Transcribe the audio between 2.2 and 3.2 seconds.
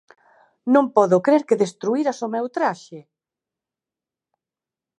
o meu traxe!